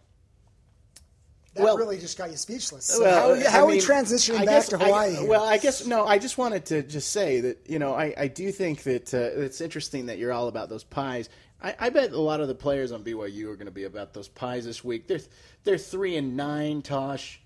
[1.57, 2.85] That well- really just got you speechless.
[2.85, 5.15] So Well, how, how I are we mean, transitioning I back to I- Hawaii?
[5.15, 5.27] here?
[5.27, 6.05] well, I guess no.
[6.05, 9.17] I just wanted to just say that you know I, I do think that uh,
[9.17, 11.29] it's interesting that you're all about those pies.
[11.61, 14.13] I, I bet a lot of the players on BYU are going to be about
[14.13, 15.07] those pies this week.
[15.07, 15.19] They're
[15.63, 17.41] they're three and nine, Tosh.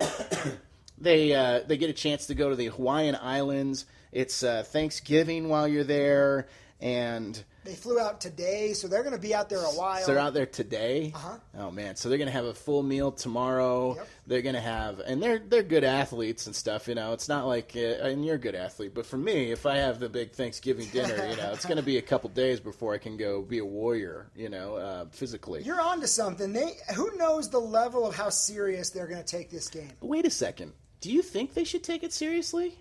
[0.98, 3.86] they uh, they get a chance to go to the Hawaiian Islands.
[4.12, 6.46] It's uh, Thanksgiving while you're there,
[6.80, 10.00] and they flew out today, so they're going to be out there a while.
[10.02, 11.12] so they're out there today.
[11.14, 11.38] Uh-huh.
[11.58, 13.96] Oh man, so they're gonna have a full meal tomorrow.
[13.96, 14.08] Yep.
[14.26, 16.86] They're gonna have, and they're they're good athletes and stuff.
[16.86, 19.66] You know, it's not like, uh, and you're a good athlete, but for me, if
[19.66, 22.94] I have the big Thanksgiving dinner, you know, it's gonna be a couple days before
[22.94, 24.30] I can go be a warrior.
[24.36, 25.62] You know, uh, physically.
[25.62, 26.52] You're on to something.
[26.52, 29.92] They who knows the level of how serious they're going to take this game.
[30.00, 30.72] Wait a second.
[31.00, 32.78] Do you think they should take it seriously?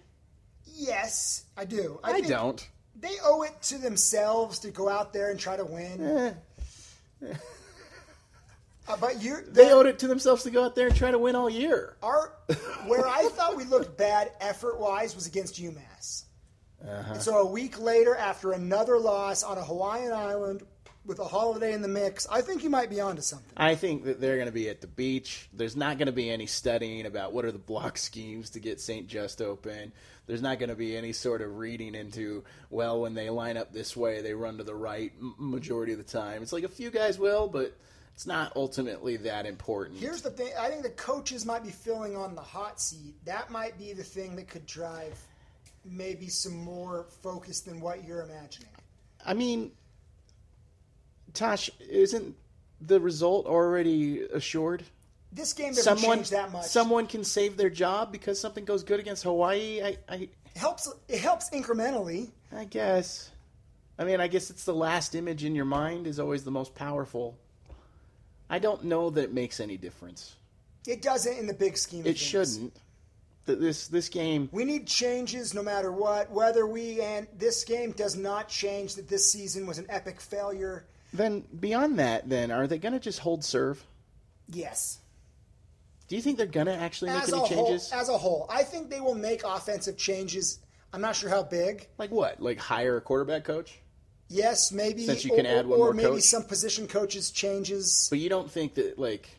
[0.65, 1.99] Yes, I do.
[2.03, 2.67] I, think don't.
[2.99, 6.36] They owe it to themselves to go out there and try to win.
[8.88, 11.17] Uh, but you, They owed it to themselves to go out there and try to
[11.17, 11.97] win all year.
[12.03, 12.34] our
[12.86, 16.25] where I thought we looked bad effort wise was against UMass.
[16.88, 17.13] Uh-huh.
[17.13, 20.62] And so a week later, after another loss on a Hawaiian island
[21.06, 23.54] with a holiday in the mix, I think you might be onto something.
[23.56, 25.48] I think that they're going to be at the beach.
[25.54, 28.82] There's not going to be any studying about what are the block schemes to get
[28.82, 29.08] St.
[29.08, 29.91] Juste open.
[30.28, 33.72] There's not going to be any sort of reading into, well, when they line up
[33.72, 36.41] this way, they run to the right majority of the time.
[36.41, 37.78] It's like a few guys will, but
[38.15, 40.00] it's not ultimately that important.
[40.00, 43.13] Here's the thing: I think the coaches might be filling on the hot seat.
[43.26, 45.20] That might be the thing that could drive
[45.84, 48.70] maybe some more focus than what you're imagining.
[49.24, 49.72] I mean,
[51.36, 52.36] Tosh, isn't
[52.82, 54.84] the result already assured?
[55.32, 56.65] This game doesn't Someone, change that much.
[56.65, 59.82] someone can save their job because something goes good against Hawaii.
[59.84, 60.91] I, I, It helps.
[61.10, 62.30] It helps incrementally.
[62.56, 63.32] I guess.
[64.00, 66.74] I mean, I guess it's the last image in your mind is always the most
[66.76, 67.38] powerful.
[68.50, 70.36] I don't know that it makes any difference.
[70.88, 72.02] It doesn't in the big scheme.
[72.02, 72.19] of It things.
[72.19, 72.74] shouldn't.
[73.45, 74.48] Th- This this game.
[74.52, 76.32] We need changes no matter what.
[76.32, 80.86] Whether we and this game does not change that this season was an epic failure.
[81.15, 83.84] Then beyond that, then are they going to just hold serve?
[84.47, 84.99] Yes.
[86.08, 87.91] Do you think they're going to actually make As any whole, changes?
[87.93, 90.60] as a whole, I think they will make offensive changes.
[90.93, 91.88] I'm not sure how big.
[91.97, 92.41] like what?
[92.41, 93.80] Like hire a quarterback coach?
[94.30, 95.06] Yes, maybe.
[95.06, 96.23] Since you can or, add one or more maybe coach?
[96.23, 98.08] some position coaches changes.
[98.10, 99.30] But you don't think that like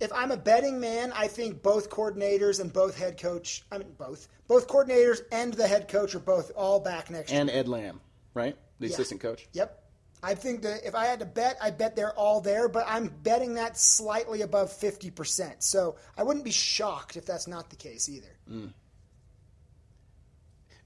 [0.00, 3.64] If I'm a betting man, I think both coordinators and both head coach.
[3.72, 7.40] I mean, both both coordinators and the head coach are both all back next year.
[7.40, 8.00] and Ed Lamb,
[8.34, 8.56] right?
[8.78, 8.94] The Yeah.
[8.94, 9.46] assistant coach.
[9.52, 9.79] Yep.
[10.22, 13.08] I think that if I had to bet, I'd bet they're all there, but I'm
[13.22, 15.62] betting that slightly above 50%.
[15.62, 18.36] So I wouldn't be shocked if that's not the case either.
[18.50, 18.72] Mm.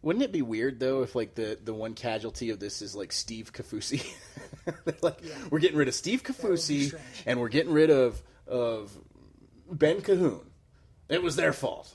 [0.02, 3.10] Wouldn't it be weird though if like the the one casualty of this is like
[3.10, 4.06] Steve Kaufusi?
[5.02, 5.18] like
[5.48, 6.94] we're getting rid of Steve Kaufusi
[7.24, 8.94] and we're getting rid of of
[9.70, 10.44] Ben Cahoon.
[11.08, 11.94] It was their fault.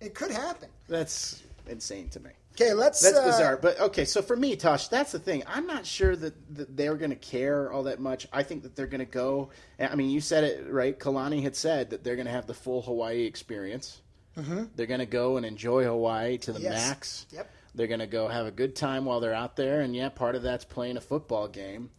[0.00, 0.70] It could happen.
[0.88, 2.30] That's insane to me.
[2.54, 3.00] Okay, let's.
[3.00, 3.56] That's uh, bizarre.
[3.56, 5.42] But okay, so for me, Tosh, that's the thing.
[5.46, 8.26] I'm not sure that, that they're going to care all that much.
[8.32, 9.50] I think that they're going to go.
[9.78, 10.98] I mean, you said it right.
[10.98, 14.00] Kalani had said that they're going to have the full Hawaii experience.
[14.36, 14.64] Mm-hmm.
[14.76, 16.88] They're going to go and enjoy Hawaii to the Yes.
[16.88, 17.26] max.
[17.32, 17.50] Yep.
[17.74, 20.34] They're going to go have a good time while they're out there, and yeah, part
[20.34, 21.90] of that's playing a football game.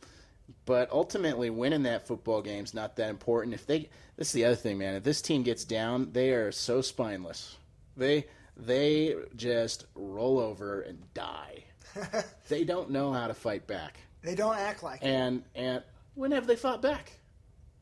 [0.66, 3.54] But ultimately, winning that football game is not that important.
[3.54, 4.96] If they, this is the other thing, man.
[4.96, 7.58] If this team gets down, they are so spineless.
[7.96, 11.64] They they just roll over and die.
[12.50, 13.98] they don't know how to fight back.
[14.22, 15.08] They don't act like it.
[15.08, 15.84] And and
[16.16, 17.14] when have they fought back?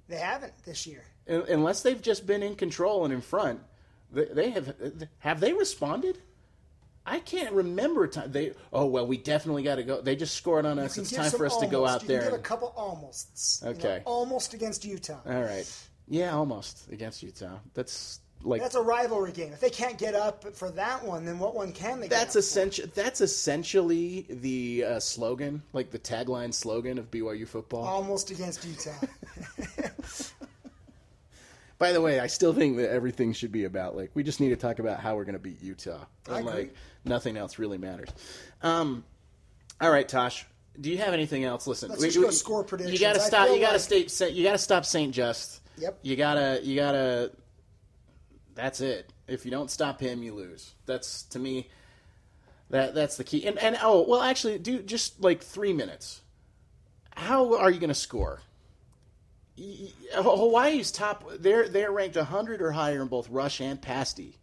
[0.07, 1.03] They haven't this year.
[1.27, 3.59] Unless they've just been in control and in front,
[4.11, 4.73] they, they have
[5.19, 6.17] have they responded?
[7.05, 8.53] I can't remember a time they.
[8.73, 10.01] Oh well, we definitely got to go.
[10.01, 10.97] They just scored on us.
[10.97, 12.23] It's time for us to go out you there.
[12.23, 13.61] Give a couple almosts.
[13.61, 14.01] you know, Okay.
[14.05, 15.19] almost against Utah.
[15.25, 15.65] All right.
[16.07, 17.57] Yeah, almost against Utah.
[17.73, 19.51] That's like That's a rivalry game.
[19.51, 22.07] If they can't get up for that one, then what one can they?
[22.07, 22.39] that's get up for?
[22.39, 22.85] essential.
[22.95, 27.83] That's essentially the uh, slogan, like the tagline slogan of BYU football.
[27.83, 28.91] almost against Utah.
[31.79, 34.49] By the way, I still think that everything should be about like we just need
[34.49, 36.75] to talk about how we're going to beat Utah, and like
[37.05, 38.09] nothing else really matters.
[38.61, 39.05] Um,
[39.79, 40.45] all right, Tosh,
[40.79, 41.67] do you have anything else?
[41.67, 42.99] Listen, Let's just go score predictions.
[42.99, 43.49] You got to stop.
[43.49, 44.29] You got to like- stay.
[44.29, 45.61] You got to stop Saint Juste.
[45.77, 45.99] Yep.
[46.01, 46.59] You gotta.
[46.61, 47.31] You gotta.
[48.61, 49.13] That's it.
[49.25, 50.73] If you don't stop him, you lose.
[50.85, 51.69] That's to me.
[52.69, 53.45] That that's the key.
[53.47, 56.19] And and oh well, actually, do just like three minutes.
[57.15, 58.41] How are you going to score?
[60.13, 61.23] Hawaii's top.
[61.39, 64.35] They're they're ranked 100 or higher in both rush and pass D.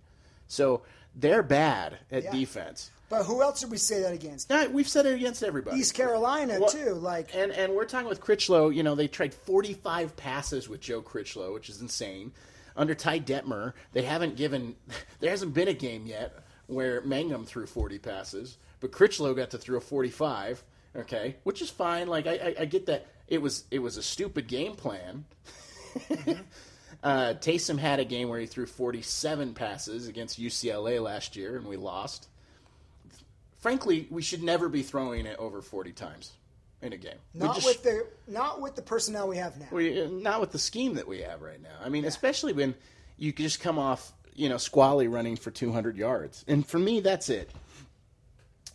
[0.48, 0.82] So
[1.14, 2.32] they're bad at Yeah.
[2.32, 2.90] defense.
[3.08, 4.50] but who else did we say that against?
[4.50, 5.78] Now, we've said it against everybody.
[5.78, 6.94] East Carolina Well, too.
[6.94, 8.70] Like And and we're talking with Critchlow.
[8.70, 12.32] You know, they tried 45 passes with Joe Critchlow, which is insane.
[12.76, 14.76] Under Ty Detmer, they haven't given.
[15.18, 19.58] There hasn't been a game yet where Mangum threw 40 passes, but Critchlow got to
[19.58, 20.62] throw 45.
[20.94, 22.06] Okay, which is fine.
[22.06, 25.24] Like I, I, I get that it was it was a stupid game plan.
[27.02, 31.66] uh, Taysom had a game where he threw 47 passes against UCLA last year, and
[31.66, 32.28] we lost.
[33.58, 36.32] Frankly, we should never be throwing it over 40 times
[36.82, 37.18] in a game.
[37.34, 39.66] We not just- with the not with the personnel we have now.
[39.70, 41.76] we, uh, not with the scheme that we have right now.
[41.82, 42.74] I mean, especially when
[43.16, 46.44] you just come off, you know, Squally running for 200 yards.
[46.46, 47.50] And for me, that's it.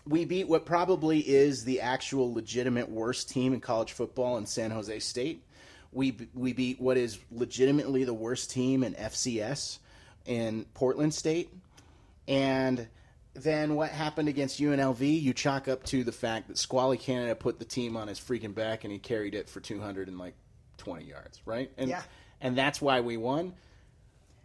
[0.07, 4.71] We beat what probably is the actual legitimate worst team in college football in San
[4.71, 5.43] Jose State.
[5.91, 9.77] We we beat what is legitimately the worst team in FCS
[10.25, 11.49] in Portland State.
[12.27, 12.87] And
[13.33, 15.21] then what happened against UNLV?
[15.21, 18.53] You chalk up to the fact that Squally Canada put the team on his freaking
[18.53, 20.33] back and he carried it for 200 and like
[20.77, 21.71] 20 yards, right?
[21.77, 22.01] And Yeah.
[22.41, 23.53] and that's why we won.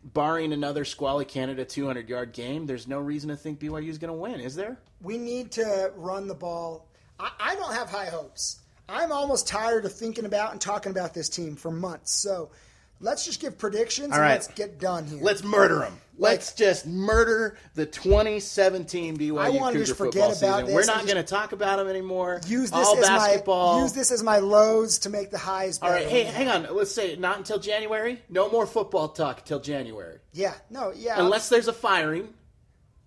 [0.04, 4.12] Barring another Squally Canada 200 yard game, there's no reason to think BYU is going
[4.12, 4.78] to win, is there?
[5.02, 6.86] We need to run the ball.
[7.18, 8.60] I, I don't have high hopes.
[8.88, 12.12] I'm almost tired of thinking about and talking about this team for months.
[12.12, 12.50] So
[13.00, 15.20] let's just give predictions and let's get done here.
[15.22, 15.98] Let's murder them.
[16.18, 20.66] Let's just murder the 2017 BYU I wanna Cougar just football forget about season.
[20.66, 22.40] this We're not going to talk about them anymore.
[22.46, 23.76] use this All as basketball.
[23.76, 25.78] my use this as my lows to make the highs.
[25.82, 26.04] All Better.
[26.04, 26.74] right, hey, hang on.
[26.74, 28.22] Let's say not until January.
[28.30, 31.16] No more football talk until January, Yeah, no, yeah.
[31.20, 32.32] unless there's a firing.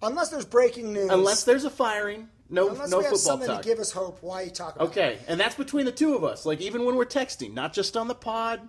[0.03, 1.09] unless there's breaking news.
[1.09, 3.63] Unless there's a firing, no, unless no we have football something talk.
[3.63, 4.19] to give us hope.
[4.21, 4.85] Why you talk about?
[4.85, 4.91] it.
[4.91, 6.45] Okay, and that's between the two of us.
[6.45, 8.61] Like even when we're texting, not just on the pod.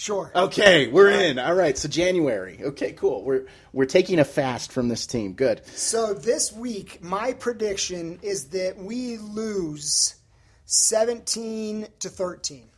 [0.00, 0.32] Sure.
[0.34, 1.38] Okay, we're in.
[1.38, 2.58] All right, so January.
[2.62, 3.22] Okay, cool.
[3.22, 5.34] We're we're taking a fast from this team.
[5.34, 5.60] Good.
[5.66, 10.14] So this week, my prediction is that we lose
[10.64, 12.70] seventeen to thirteen.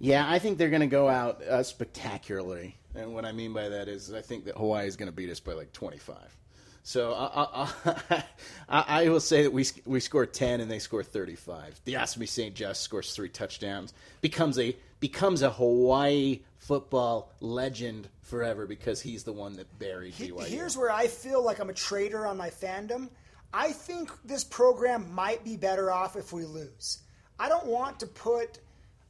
[0.00, 3.68] Yeah, I think they're going to go out uh, spectacularly, and what I mean by
[3.68, 6.36] that is I think that Hawaii is going to beat us by like twenty-five.
[6.82, 8.20] So I, uh, I, uh, uh,
[8.68, 11.80] I, I will say that we we score ten and they score thirty-five.
[11.84, 12.52] The Diocemy St.
[12.52, 19.32] Juste scores three touchdowns, becomes a becomes a Hawaii football legend forever because he's the
[19.32, 20.44] one that buried BYU.
[20.46, 23.08] Here's where I feel like I'm a traitor on my fandom.
[23.52, 26.98] I think this program might be better off if we lose.
[27.38, 28.58] I don't want to put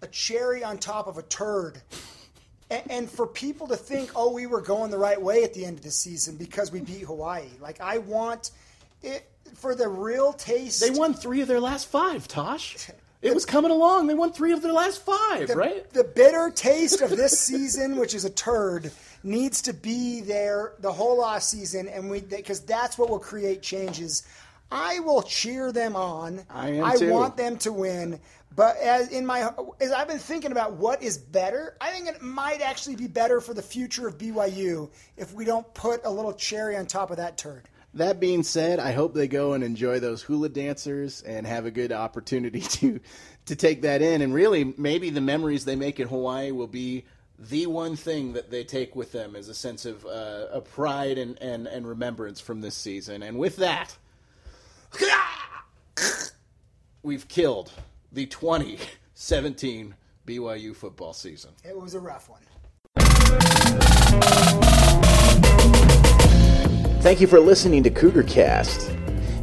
[0.02, 1.80] a cherry on top of a turd.
[2.70, 5.64] And, and for people to think, oh, we were going the right way at the
[5.64, 7.48] end of the season because we beat Hawaii.
[7.60, 8.50] Like, I want
[9.02, 10.80] it for the real taste.
[10.80, 12.28] they won three of their last five.
[12.28, 12.90] Tosh,
[13.20, 14.06] it was coming along.
[14.06, 15.90] They won three of their last five, the, right?
[15.90, 20.92] the bitter taste of this season, which is a turd, needs to be there the
[20.92, 24.26] whole off season, and we because that's what will create changes.
[24.70, 26.44] I will cheer them on.
[26.50, 27.10] I am too.
[27.10, 28.20] want them to win,
[28.54, 29.50] but as in my
[29.80, 33.40] as I've been thinking about what is better, I think it might actually be better
[33.40, 37.16] for the future of BYU if we don't put a little cherry on top of
[37.16, 37.68] that turd.
[37.98, 41.72] That being said, I hope they go and enjoy those hula dancers and have a
[41.72, 43.00] good opportunity to
[43.46, 44.22] to take that in.
[44.22, 47.06] And really, maybe the memories they make in Hawaii will be
[47.40, 51.18] the one thing that they take with them as a sense of, uh, of pride
[51.18, 53.22] and, and, and remembrance from this season.
[53.22, 53.96] And with that,
[57.02, 57.72] we've killed
[58.12, 59.94] the 2017
[60.26, 61.50] BYU football season.
[61.64, 62.42] It was a rough one.
[67.00, 68.90] Thank you for listening to Cougar Cast.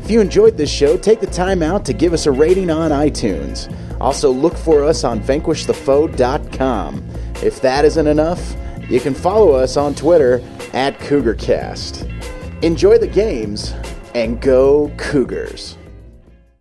[0.02, 2.92] If you enjoyed this show, take the time out to give us a rating on
[2.92, 3.74] iTunes.
[4.02, 7.10] Also, look for us on vanquishthefoe.com.
[7.42, 8.56] If that isn't enough,
[8.90, 10.44] you can follow us on Twitter
[10.74, 12.62] at CougarCast.
[12.62, 13.74] Enjoy the games
[14.14, 15.78] and go Cougars.